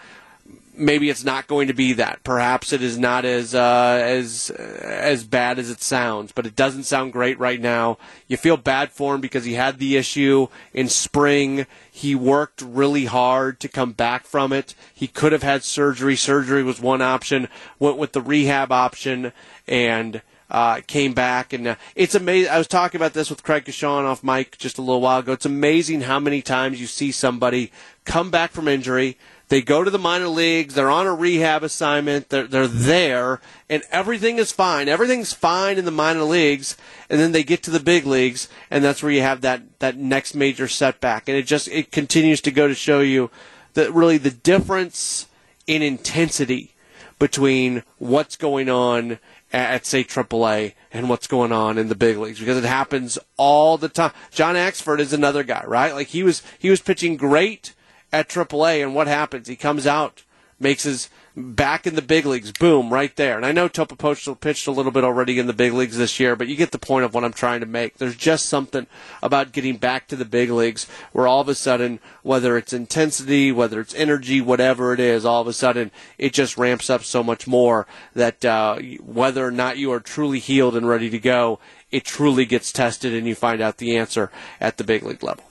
[0.77, 2.23] Maybe it's not going to be that.
[2.23, 6.83] Perhaps it is not as uh, as as bad as it sounds, but it doesn't
[6.85, 7.97] sound great right now.
[8.29, 11.67] You feel bad for him because he had the issue in spring.
[11.91, 14.75] He worked really hard to come back from it.
[14.95, 16.17] He could have had surgery.
[16.17, 17.49] Surgery was one option.
[17.79, 19.33] Went with the rehab option,
[19.67, 22.51] and uh, came back, and uh, it's amazing.
[22.51, 25.33] I was talking about this with Craig Coshun off mic just a little while ago.
[25.33, 27.71] It's amazing how many times you see somebody
[28.05, 29.17] come back from injury.
[29.49, 30.75] They go to the minor leagues.
[30.75, 32.29] They're on a rehab assignment.
[32.29, 34.89] They're they're there, and everything is fine.
[34.89, 36.77] Everything's fine in the minor leagues,
[37.09, 39.97] and then they get to the big leagues, and that's where you have that that
[39.97, 41.29] next major setback.
[41.29, 43.31] And it just it continues to go to show you
[43.75, 45.27] that really the difference
[45.67, 46.75] in intensity
[47.21, 49.19] between what's going on
[49.53, 53.77] at, say AAA and what's going on in the big leagues because it happens all
[53.79, 54.13] the time.
[54.31, 55.95] John Axford is another guy, right?
[55.95, 57.75] Like he was he was pitching great
[58.13, 59.49] at AAA, and what happens?
[59.49, 60.25] He comes out,
[60.59, 62.53] makes his back in the big leagues.
[62.53, 63.37] Boom, right there.
[63.37, 66.37] And I know Topa pitched a little bit already in the big leagues this year,
[66.37, 67.99] but you get the point of what I'm trying to make.
[67.99, 68.87] There's just something
[69.23, 73.53] about getting back to the big leagues where all of a sudden, whether it's intensity,
[73.53, 77.23] whether it's energy, whatever it is, all of a sudden it just ramps up so
[77.23, 81.59] much more that uh, whether or not you are truly healed and ready to go,
[81.91, 85.50] it truly gets tested and you find out the answer at the big league level.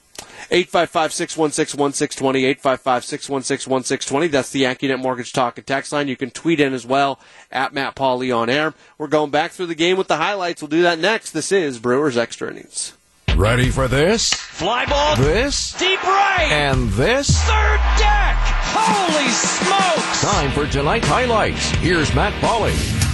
[0.51, 2.45] 855 616 1620.
[2.45, 4.27] 855 616 1620.
[4.27, 6.07] That's the AccuNet Mortgage Talk and Text line.
[6.07, 7.19] You can tweet in as well
[7.51, 8.73] at Matt Pauley on air.
[8.97, 10.61] We're going back through the game with the highlights.
[10.61, 11.31] We'll do that next.
[11.31, 12.93] This is Brewers Extra Innings.
[13.35, 14.33] Ready for this?
[14.33, 15.15] Fly ball.
[15.15, 15.73] This?
[15.73, 16.49] Deep right.
[16.51, 17.29] And this?
[17.43, 18.35] Third deck.
[18.71, 20.21] Holy smokes.
[20.21, 21.69] Time for tonight's highlights.
[21.77, 23.08] Here's Matt Pauley.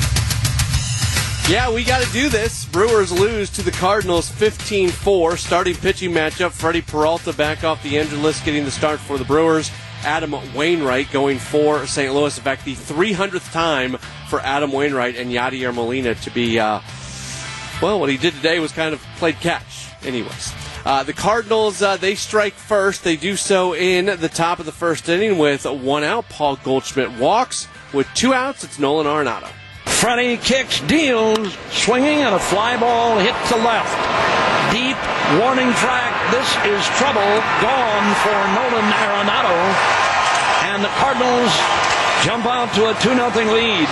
[1.47, 2.65] Yeah, we got to do this.
[2.65, 5.37] Brewers lose to the Cardinals 15 4.
[5.37, 9.25] Starting pitching matchup Freddie Peralta back off the injured list, getting the start for the
[9.25, 9.69] Brewers.
[10.03, 12.11] Adam Wainwright going for St.
[12.11, 12.35] Louis.
[12.35, 16.81] In fact, the 300th time for Adam Wainwright and Yadier Molina to be, uh,
[17.79, 20.51] well, what he did today was kind of played catch, anyways.
[20.83, 23.03] Uh, the Cardinals, uh, they strike first.
[23.03, 26.27] They do so in the top of the first inning with one out.
[26.27, 27.67] Paul Goldschmidt walks.
[27.93, 29.51] With two outs, it's Nolan Arenado.
[29.85, 33.95] Freddie kicks, deals, swinging, and a fly ball hit to left.
[34.71, 34.97] Deep
[35.39, 36.13] warning track.
[36.31, 37.21] This is trouble
[37.61, 39.55] gone for Nolan Arenado.
[40.69, 41.53] And the Cardinals
[42.23, 43.89] jump out to a 2 0 lead.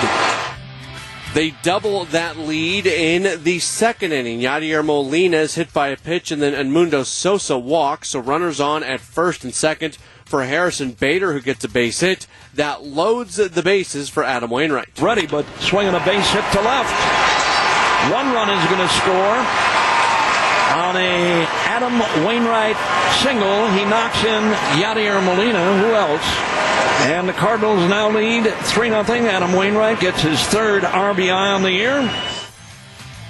[1.34, 4.40] They double that lead in the second inning.
[4.42, 8.10] Yadier Molina is hit by a pitch, and then Edmundo Sosa walks.
[8.10, 12.28] So runners on at first and second for Harrison Bader, who gets a base hit.
[12.56, 15.00] That loads the bases for Adam Wainwright.
[15.02, 16.94] Ready, but swinging a base hit to left.
[18.12, 19.38] One run is going to score
[20.74, 22.76] on a Adam Wainwright
[23.22, 23.70] single.
[23.72, 24.44] He knocks in
[24.82, 25.80] Yadier Molina.
[25.80, 26.26] Who else?
[27.08, 29.04] And the Cardinals now lead 3 0.
[29.04, 32.02] Adam Wainwright gets his third RBI on the year.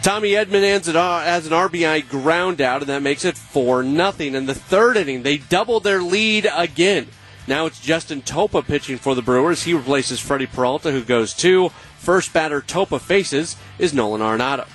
[0.03, 3.83] Tommy Edman ends it as an uh, RBI ground out, and that makes it 4
[3.83, 4.13] 0.
[4.19, 7.07] In the third inning, they double their lead again.
[7.47, 9.63] Now it's Justin Topa pitching for the Brewers.
[9.63, 11.69] He replaces Freddy Peralta, who goes two.
[11.99, 14.67] First batter Topa faces is Nolan Arenado.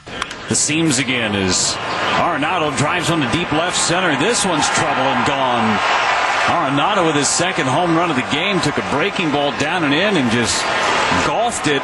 [0.49, 1.75] The seams again as
[2.17, 4.19] Arenado drives on the deep left center.
[4.19, 5.79] This one's trouble and gone.
[6.47, 9.93] Arenado with his second home run of the game took a breaking ball down and
[9.93, 10.65] in and just
[11.27, 11.83] golfed it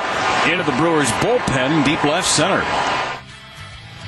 [0.50, 2.64] into the Brewers bullpen deep left center.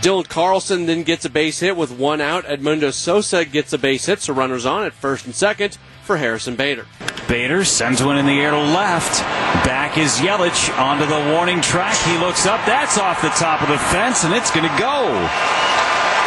[0.07, 2.45] Dylan Carlson then gets a base hit with one out.
[2.45, 6.55] Edmundo Sosa gets a base hit, so runners on at first and second for Harrison
[6.55, 6.87] Bader.
[7.29, 9.21] Bader sends one in the air to left.
[9.66, 11.97] Back is Yelich onto the warning track.
[12.07, 12.64] He looks up.
[12.66, 15.11] That's off the top of the fence, and it's going to go.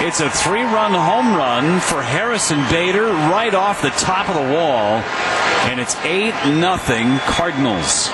[0.05, 4.53] It's a three run home run for Harrison Bader right off the top of the
[4.53, 5.01] wall.
[5.71, 8.09] And it's 8 nothing Cardinals.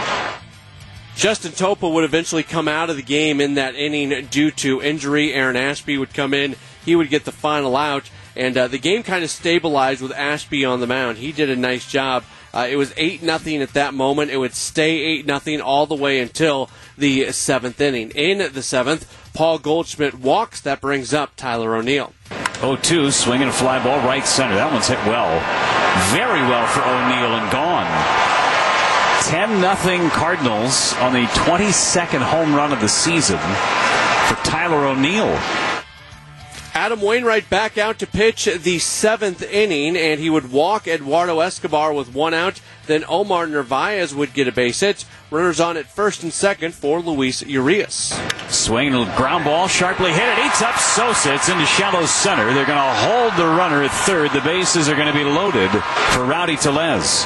[1.15, 5.33] Justin Topa would eventually come out of the game in that inning due to injury.
[5.33, 6.55] Aaron Ashby would come in.
[6.83, 8.09] He would get the final out.
[8.35, 11.17] And uh, the game kind of stabilized with Ashby on the mound.
[11.17, 12.25] He did a nice job.
[12.53, 14.29] Uh, it was 8 nothing at that moment.
[14.29, 18.11] It would stay 8 nothing all the way until the seventh inning.
[18.11, 20.59] In the seventh, Paul Goldschmidt walks.
[20.61, 22.13] That brings up Tyler O'Neill.
[22.59, 24.55] 0 2, swinging a fly ball right center.
[24.55, 25.31] That one's hit well.
[26.11, 28.34] Very well for O'Neill and gone.
[29.25, 35.35] 10 0 Cardinals on the 22nd home run of the season for Tyler O'Neill.
[36.75, 41.91] Adam Wainwright back out to pitch the seventh inning, and he would walk Eduardo Escobar
[41.91, 42.61] with one out.
[42.85, 45.05] Then Omar Narvaez would get a base hit.
[45.31, 48.19] Runners on at first and second for Luis Urias.
[48.49, 50.37] Swing ground ball, sharply hit.
[50.37, 51.33] It eats up Sosa.
[51.33, 52.53] It's into shallow center.
[52.53, 54.31] They're going to hold the runner at third.
[54.31, 55.71] The bases are going to be loaded
[56.11, 57.25] for Rowdy Tellez.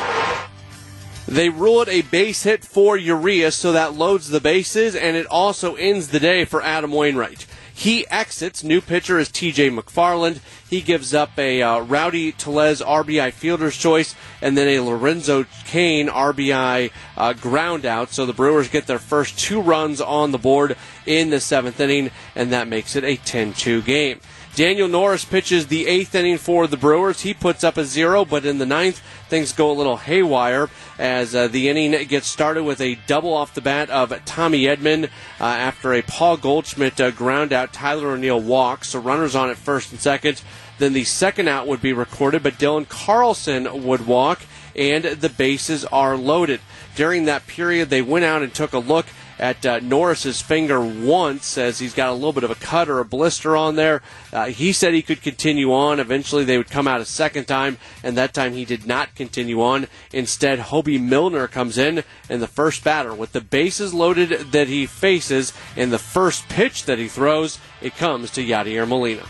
[1.29, 5.27] They rule it a base hit for Urias, so that loads the bases, and it
[5.27, 7.45] also ends the day for Adam Wainwright.
[7.71, 8.63] He exits.
[8.63, 10.39] New pitcher is TJ McFarland.
[10.67, 16.07] He gives up a uh, Rowdy Tellez RBI fielder's choice and then a Lorenzo Cain
[16.07, 18.09] RBI uh, ground out.
[18.09, 22.09] So the Brewers get their first two runs on the board in the seventh inning,
[22.35, 24.19] and that makes it a 10 2 game.
[24.55, 27.21] Daniel Norris pitches the eighth inning for the Brewers.
[27.21, 31.33] He puts up a zero, but in the ninth, things go a little haywire as
[31.33, 35.05] uh, the inning gets started with a double off the bat of Tommy Edman
[35.39, 37.71] uh, after a Paul Goldschmidt uh, ground out.
[37.71, 40.41] Tyler O'Neill walks, so runners on at first and second.
[40.77, 44.41] Then the second out would be recorded, but Dylan Carlson would walk,
[44.75, 46.59] and the bases are loaded.
[46.95, 49.05] During that period, they went out and took a look
[49.39, 52.99] at uh, Norris's finger once as he's got a little bit of a cut or
[52.99, 54.02] a blister on there.
[54.34, 55.99] Uh, he said he could continue on.
[55.99, 59.62] Eventually, they would come out a second time, and that time he did not continue
[59.62, 59.88] on.
[60.12, 64.86] Instead, Hobie Milner comes in in the first batter with the bases loaded that he
[64.86, 67.60] faces in the first pitch that he throws.
[67.82, 69.25] It comes to Yadier Molina.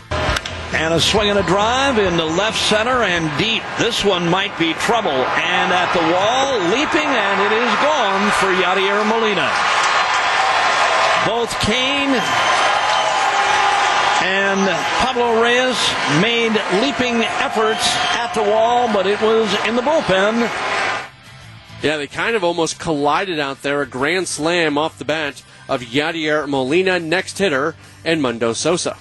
[0.72, 3.62] And a swing and a drive in the left center and deep.
[3.78, 5.10] This one might be trouble.
[5.10, 9.69] And at the wall, leaping, and it is gone for Yadier Molina.
[11.26, 12.08] Both Cain
[14.22, 14.60] and
[15.00, 15.76] Pablo Reyes
[16.20, 20.48] made leaping efforts at the wall, but it was in the bullpen.
[21.82, 23.80] Yeah, they kind of almost collided out there.
[23.80, 28.96] A grand slam off the bat of Yadier Molina, next hitter, Edmundo Sosa.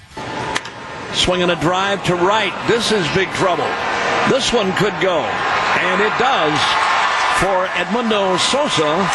[1.14, 2.54] Swinging a drive to right.
[2.68, 3.68] This is big trouble.
[4.30, 5.20] This one could go.
[5.20, 6.58] And it does
[7.40, 9.10] for Edmundo Sosa.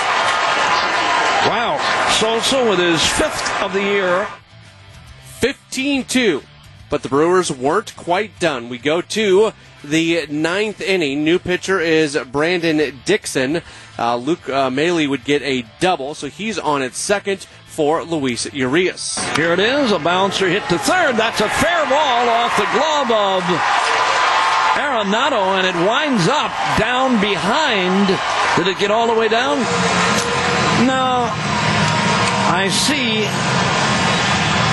[1.46, 1.78] Wow.
[2.18, 4.26] Sosa with his fifth of the year.
[5.40, 6.42] 15 2.
[6.88, 8.68] But the Brewers weren't quite done.
[8.68, 11.24] We go to the ninth inning.
[11.24, 13.62] New pitcher is Brandon Dixon.
[13.98, 18.52] Uh, Luke uh, Maile would get a double, so he's on at second for Luis
[18.52, 19.18] Urias.
[19.36, 21.16] Here it is, a bouncer hit to third.
[21.16, 23.42] That's a fair ball off the glove of
[24.74, 28.08] Arenado, and it winds up down behind.
[28.56, 29.58] Did it get all the way down?
[30.86, 31.30] No.
[32.46, 33.24] I see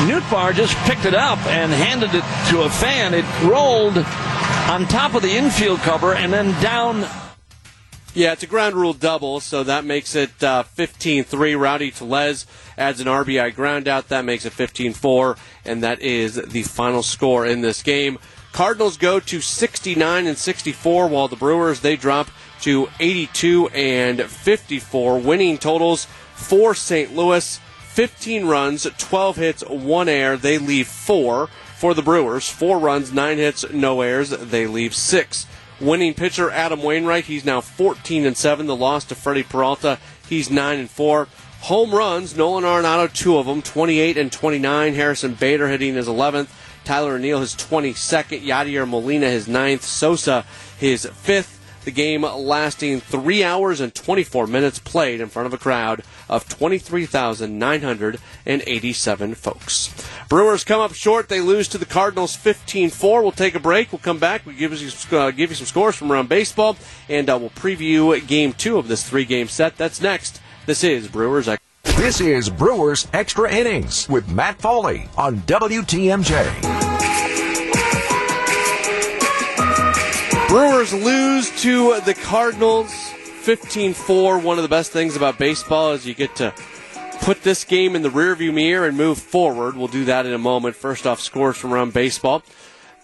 [0.08, 3.14] Nootbaar just picked it up and handed it to a fan.
[3.14, 7.06] It rolled on top of the infield cover and then down.
[8.14, 11.58] Yeah, it's a ground rule double, so that makes it uh, 15-3.
[11.58, 12.46] Rowdy Tellez
[12.78, 14.10] adds an RBI ground out.
[14.10, 18.20] That makes it 15-4, and that is the final score in this game.
[18.52, 22.28] Cardinals go to 69 and 64, while the Brewers they drop
[22.62, 25.20] to 82 and 54.
[25.20, 27.16] Winning totals for St.
[27.16, 27.60] Louis:
[27.90, 30.38] 15 runs, 12 hits, one air.
[30.38, 31.48] They leave four
[31.78, 32.50] for the Brewers.
[32.50, 34.30] Four runs, nine hits, no airs.
[34.30, 35.46] They leave six.
[35.82, 38.68] Winning pitcher Adam Wainwright, he's now 14 and 7.
[38.68, 39.98] The loss to Freddy Peralta,
[40.30, 41.28] he's 9 and 4.
[41.62, 44.94] Home runs, Nolan Arenado, two of them, 28 and 29.
[44.94, 46.50] Harrison Bader hitting his 11th.
[46.84, 48.44] Tyler O'Neill his 22nd.
[48.44, 49.82] Yadier Molina his 9th.
[49.82, 50.46] Sosa
[50.78, 51.58] his 5th.
[51.84, 56.48] The game lasting 3 hours and 24 minutes played in front of a crowd of
[56.48, 60.08] 23,987 folks.
[60.30, 61.28] Brewers come up short.
[61.28, 63.24] They lose to the Cardinals 15-4.
[63.24, 63.92] We'll take a break.
[63.92, 64.46] We'll come back.
[64.46, 66.78] We'll give you, uh, give you some scores from around baseball,
[67.10, 69.78] and uh, we'll preview game two of this three-game set.
[69.78, 70.40] That's next.
[70.68, 71.50] This is Brewers.
[71.84, 76.71] This is Brewers Extra Innings with Matt Pauley on WTMJ.
[80.52, 84.44] Brewers lose to the Cardinals 15-4.
[84.44, 86.54] One of the best things about baseball is you get to
[87.22, 89.78] put this game in the rearview mirror and move forward.
[89.78, 90.76] We'll do that in a moment.
[90.76, 92.44] First off, scores from around baseball.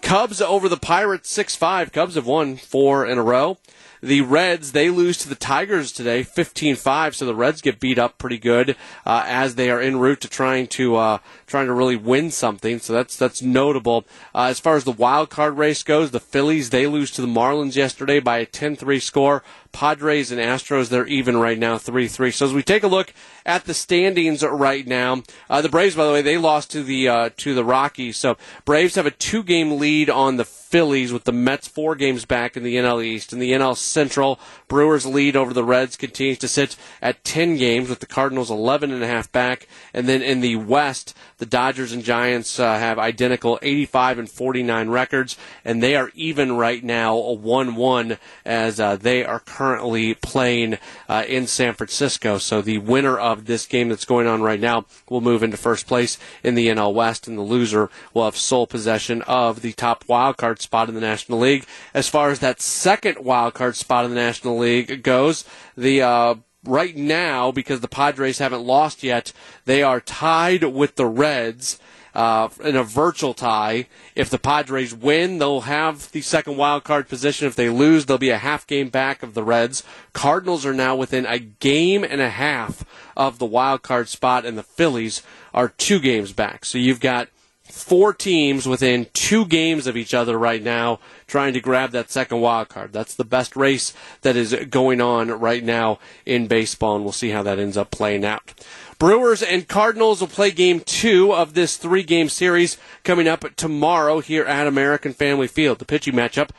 [0.02, 1.90] Cubs over the Pirates 6-5.
[1.90, 3.56] Cubs have won four in a row.
[4.00, 8.18] The Reds, they lose to the Tigers today, 15-5, so the Reds get beat up
[8.18, 11.96] pretty good uh, as they are en route to trying to uh, trying to really
[11.96, 12.78] win something.
[12.78, 14.06] So that's that's notable.
[14.34, 17.26] Uh, as far as the wild card race goes, the Phillies they lose to the
[17.26, 19.42] Marlins yesterday by a 10-3 score.
[19.72, 22.30] Padres and Astros, they're even right now, 3 3.
[22.30, 23.12] So as we take a look
[23.46, 27.08] at the standings right now, uh, the Braves, by the way, they lost to the
[27.08, 28.16] uh, to the Rockies.
[28.16, 32.24] So Braves have a two game lead on the Phillies with the Mets four games
[32.24, 33.32] back in the NL East.
[33.32, 34.38] In the NL Central,
[34.68, 38.90] Brewers lead over the Reds continues to sit at 10 games with the Cardinals 11
[38.90, 39.66] and a half back.
[39.94, 44.90] And then in the West, the Dodgers and Giants uh, have identical 85 and 49
[44.90, 50.14] records, and they are even right now a 1 1 as uh, they are currently
[50.14, 50.78] playing
[51.08, 52.38] uh, in San Francisco.
[52.38, 55.86] So the winner of this game that's going on right now will move into first
[55.86, 60.04] place in the NL West, and the loser will have sole possession of the top
[60.08, 61.66] wild card spot in the National League.
[61.94, 65.44] As far as that second wild card spot in the National League goes,
[65.76, 66.34] the uh,
[66.68, 69.32] right now, because the Padres haven't lost yet,
[69.64, 71.78] they are tied with the Reds.
[72.14, 73.86] Uh, in a virtual tie.
[74.16, 77.46] If the Padres win, they'll have the second wild card position.
[77.46, 79.84] If they lose, they'll be a half game back of the Reds.
[80.14, 82.84] Cardinals are now within a game and a half
[83.16, 85.22] of the wild card spot, and the Phillies
[85.54, 86.64] are two games back.
[86.64, 87.28] So you've got
[87.62, 90.98] four teams within two games of each other right now
[91.28, 92.92] trying to grab that second wild card.
[92.92, 97.30] That's the best race that is going on right now in baseball, and we'll see
[97.30, 98.52] how that ends up playing out.
[98.98, 104.18] Brewers and Cardinals will play game two of this three game series coming up tomorrow
[104.18, 105.78] here at American Family Field.
[105.78, 106.50] The pitching matchup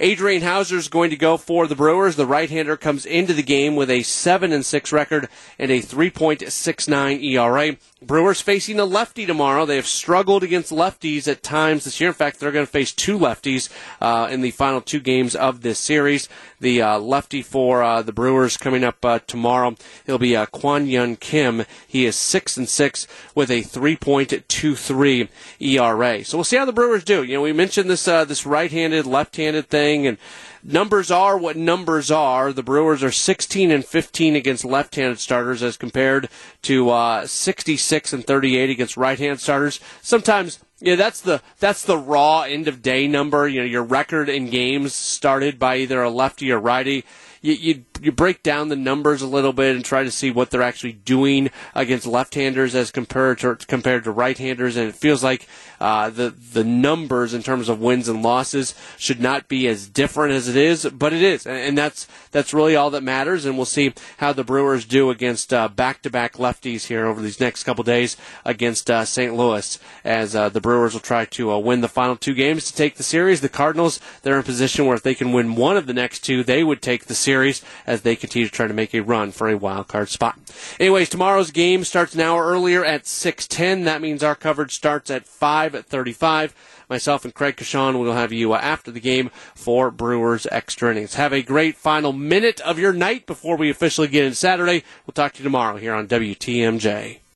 [0.00, 2.14] Adrian Houser is going to go for the Brewers.
[2.14, 5.28] The right-hander comes into the game with a 7 and 6 record
[5.58, 7.76] and a 3.69 ERA.
[8.00, 9.66] Brewers facing a lefty tomorrow.
[9.66, 12.10] They have struggled against lefties at times this year.
[12.10, 13.70] In fact, they're going to face two lefties
[14.00, 16.28] uh, in the final two games of this series.
[16.60, 19.74] The uh, lefty for uh, the Brewers coming up uh, tomorrow.
[20.06, 21.64] He'll be uh, Kwang Hyun Kim.
[21.88, 25.28] He is six and six with a 3.23
[25.58, 26.24] ERA.
[26.24, 27.24] So we'll see how the Brewers do.
[27.24, 30.18] You know, we mentioned this uh, this right-handed, left-handed thing, and
[30.62, 32.52] numbers are what numbers are.
[32.52, 36.28] The Brewers are 16 and 15 against left-handed starters as compared
[36.62, 39.80] to uh, 66 and 38 against right-hand starters.
[40.02, 43.48] Sometimes yeah, that's the that's the raw end of day number.
[43.48, 47.04] You know, your record in games started by either a lefty or righty.
[47.40, 50.50] You, you you break down the numbers a little bit and try to see what
[50.50, 55.46] they're actually doing against left-handers as compared to compared to right-handers, and it feels like
[55.80, 60.32] uh, the the numbers in terms of wins and losses should not be as different
[60.32, 63.44] as it is, but it is, and that's that's really all that matters.
[63.44, 67.64] And we'll see how the Brewers do against uh, back-to-back lefties here over these next
[67.64, 69.34] couple days against uh, St.
[69.34, 72.74] Louis, as uh, the Brewers will try to uh, win the final two games to
[72.74, 73.40] take the series.
[73.40, 76.20] The Cardinals they're in a position where if they can win one of the next
[76.20, 79.32] two, they would take the series as they continue to try to make a run
[79.32, 80.38] for a wild card spot.
[80.78, 83.84] Anyways, tomorrow's game starts an hour earlier at 6:10.
[83.84, 86.54] That means our coverage starts at 5:35.
[86.90, 91.14] Myself and Craig Coshun will have you uh, after the game for Brewers extra innings.
[91.14, 94.84] Have a great final minute of your night before we officially get in Saturday.
[95.06, 97.18] We'll talk to you tomorrow here on WTMJ.